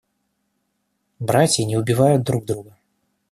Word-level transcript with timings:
Братья 1.19 1.63
не 1.63 1.77
убивают 1.77 2.23
друг 2.23 2.43
друга. 2.45 2.75